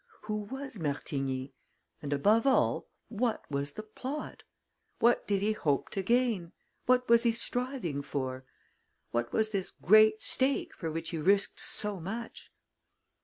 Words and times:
Who 0.21 0.45
was 0.45 0.79
Martigny? 0.79 1.53
And, 2.01 2.11
above 2.11 2.47
all, 2.47 2.89
what 3.07 3.43
was 3.51 3.73
the 3.73 3.83
plot? 3.83 4.41
What 4.97 5.27
did 5.27 5.43
he 5.43 5.51
hope 5.51 5.89
to 5.91 6.01
gain? 6.01 6.53
What 6.87 7.07
was 7.07 7.21
he 7.21 7.31
striving 7.31 8.01
for? 8.01 8.43
What 9.11 9.31
was 9.31 9.51
this 9.51 9.69
great 9.69 10.19
stake, 10.19 10.73
for 10.73 10.89
which 10.91 11.11
he 11.11 11.19
risked 11.19 11.59
so 11.59 11.99
much? 11.99 12.51